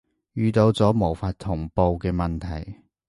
[0.33, 2.79] 遇到咗無法同步嘅問題